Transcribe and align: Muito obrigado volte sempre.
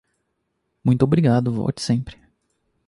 Muito 0.83 1.03
obrigado 1.05 1.53
volte 1.53 1.79
sempre. 1.79 2.17